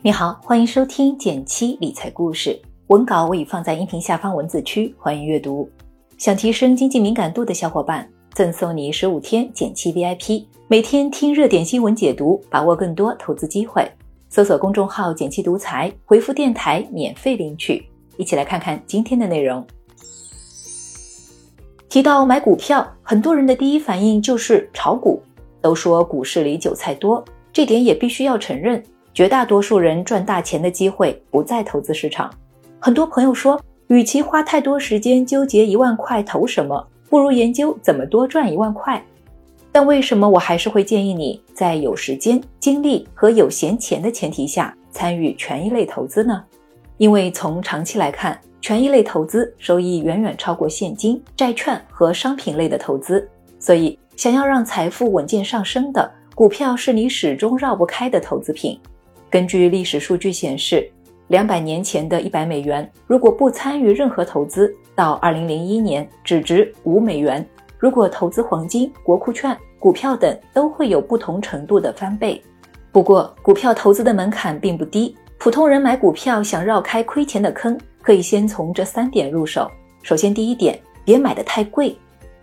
[0.00, 2.56] 你好，欢迎收听减七理财故事。
[2.86, 5.68] 文稿我已放在音频下方文字区，欢迎阅读。
[6.16, 13.90] 想提升经济敏感度的小伙伴，赠送你十五天减七 VIP，每天听热点新闻解读，把握更多投资机会。
[14.28, 17.84] 搜索公众号“减七独裁，回复“电台”免费领取。
[18.16, 19.66] 一起来看看今天的内容。
[21.88, 25.20] 提到买股票，很多人的第一反应就是炒股。
[25.60, 28.80] 都说股市里韭菜多，这点也必须要承认。
[29.18, 32.32] 绝大多数人赚大钱的机会不在投资市场。
[32.78, 39.04] 很多朋友说，与其花太多时间纠结一万块投什么，不如研究怎么多赚一万块。
[39.72, 46.44] 但为什么我还是会建议你在有时间、精力和有闲钱的前提下参与权益类投资呢？
[46.98, 58.78] 因为从长期来看，权益类投资收益远远超过现金、债券和商品类的投资，所以想要让财富稳健上升的股票是你始终绕不开的投资品。
[59.30, 60.90] 根据历史数据显示，
[61.26, 67.46] 两百年前的一百美元，如果不参与任何投资，到二零零一年只值五美元。
[67.78, 72.42] 如果投资黄金、国库券、股票等，都会有不同程度的翻倍。
[72.90, 79.70] 不过，股票投资的门槛并不低，普通人买股票想绕开亏钱的坑，可以先从这三点入手。
[80.02, 81.94] 首先，第一点，别买的太贵。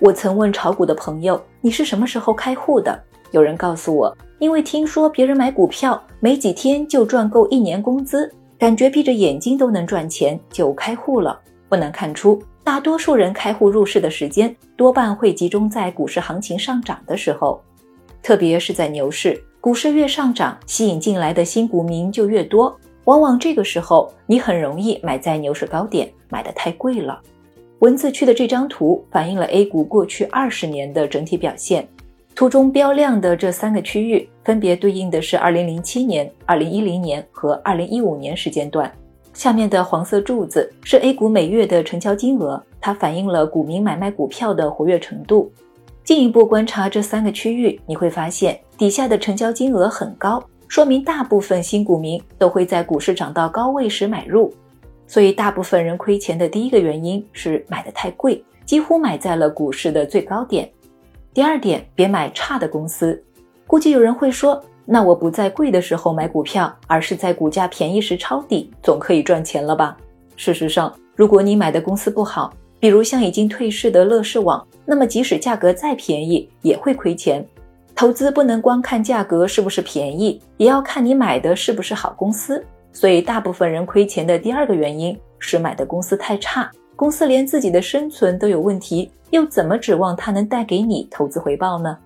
[0.00, 4.14] 我曾问炒股的朋友：“你是什么时候开户的？”有人告诉我。
[4.44, 11.40] 因为听说别人买股票没几天就赚够一年工资，感觉闭着眼睛都能赚钱，就开户了。
[11.66, 17.58] 不难看出，大多数人开户入市的时间多半会集中在股市行情上涨的时候，
[18.22, 22.78] 特别是在牛市，股市越上涨，吸引进来的新股民就越多。
[23.06, 27.18] 往往这个时候，你很容易买在牛市高点，买的太贵了。
[27.78, 31.88] 文字区的这张图反映了 A 股过去二十年的整体表现。
[32.34, 38.90] 图中标亮的这三个区域，分别对应的是2007年、2010年和2015年时间段。
[39.32, 45.52] 下面的黄色柱子是 A 股每月的成交金额，它反映了股民买卖股票的活跃程度。
[46.02, 54.52] 进一步观察这三个区域，你会发现底下的成交金额很高，说明大部分新股民都会在股市涨到高位时买入。
[55.06, 60.68] 所以，大部分人亏钱的第一个原因是买的太贵，几乎买在了股市的最高点。
[61.34, 63.20] 第二点，别买差的公司。
[63.66, 69.96] 估计有人会说，那我不在贵的时候买股票，而是在股价便宜时抄底，总可以赚钱了吧？
[70.36, 77.44] 事实上，如果你买的公司不好，比如像已经退市的乐视网，那么即使价格再便宜，也会亏钱。
[77.96, 82.64] 投资不能光看价格是不是便宜，也要看你买的是不是好公司。
[82.92, 86.70] 所以，大部分人亏钱的第二个原因是买的公司太差。
[86.96, 91.96] 公司连自己的生存都有问题，又怎么指望它能带给你投资回报呢？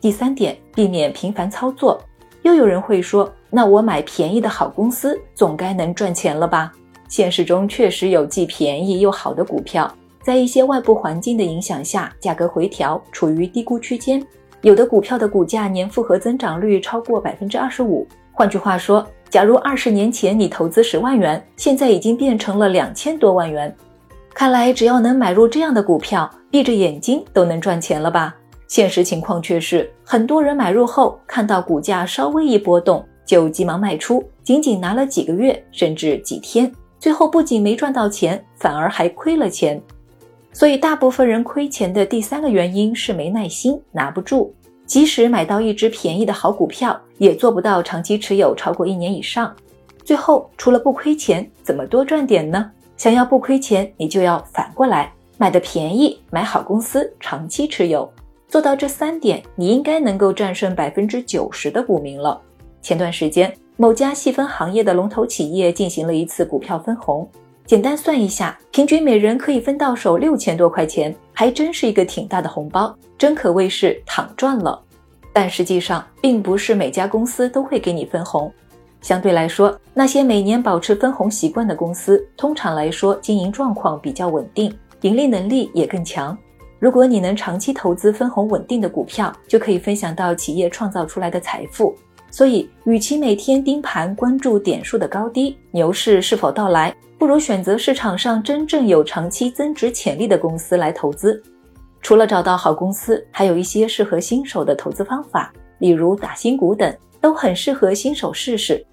[0.00, 2.00] 第三点，避免频繁操作。
[2.40, 6.72] 又有人会说，那我买便宜的好公司，总该能赚钱了吧？
[7.08, 14.24] 现实中确实有既便宜又好的股票，在一些外部环境的影响下，价格回调，处于低估区间。
[14.62, 18.06] 有的股票的股价年复合增长率超过百分之二十五。
[18.32, 23.74] 换句话说，假如二十年前你投资十万元，现在已经变成了两千多万元。
[24.34, 28.34] 看来，只要能买入这样的股票，闭着眼睛都能赚钱了吧？
[28.66, 39.80] 现实情况却是，很多人买入后看到股价稍微一波动，就急忙卖出，仅仅拿了几个月甚至几天，最后不仅没赚到钱，反而还亏了钱。
[40.52, 44.54] 所以，大部分人亏钱的第三个原因是没耐心，拿不住。
[44.86, 49.54] 即使买到一只便宜的好股票，也做不到长期持有超过一年以上。
[50.04, 52.70] 最后，除了不亏钱，怎么多赚点呢？
[53.02, 58.08] 想要不亏钱，你就要反过来买的便宜，买好公司，长期持有。
[58.46, 62.40] 做到这三点，你应该能够战胜百分之九十的股民了。
[62.80, 67.28] 前段时间，某家细分行业的龙头企业进行了一次股票分红，
[67.66, 74.80] 简单算一下，平均每人可以分到手六千多块钱，还真是一个挺大的红包，真可谓是躺赚了。
[75.32, 78.52] 但实际上，并不是每家公司都会给你分红。
[79.02, 84.72] 相对来说，那些每年保持分红习惯的公司，通常来说经营状况比较稳定，
[85.02, 86.36] 盈利能力也更强。
[86.78, 91.94] 如果你能长期投资分红稳定的股票，就可以分享到企业创造出来的财富。
[92.30, 101.42] 所以，与其每天盯盘关注点数的高低、牛市是否到来，不如选择市场上真正有长期增值潜力的公司来投资。
[102.00, 108.84] 除了找到好公司，还有一些适合新手的投资方法，例如打新股等，都很适合新手试试。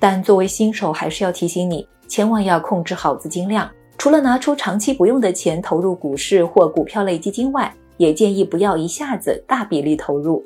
[0.00, 3.70] 但作为新手，还是要提醒你，千万要控制好资金量。
[3.98, 10.42] 除了拿出长期不用的钱投入股市或股票类基金外，也建议不要一下子大比例投入。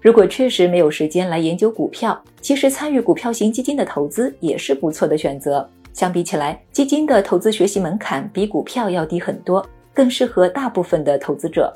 [0.00, 5.68] 如果确实没有时间来研究股票，其实参与股票型基金的投资也是不错的选择。
[5.92, 9.64] 相比起来，基金的投资学习门槛比股票要低很多，
[9.94, 11.72] 更适合大部分的投资者。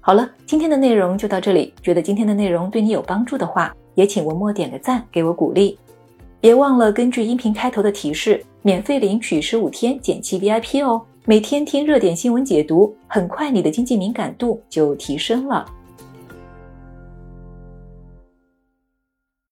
[0.00, 1.72] 好了，今天的内容就到这里。
[1.82, 5.78] 觉得今天的内容对你有帮助的话，也请文末点个赞，给我鼓励。
[6.40, 11.02] 别忘了根据音频开头的提示，免费领取十五天减七 VIP 哦。
[11.26, 15.66] 每天听热点新闻解读，很快你的经济敏感度就提升了。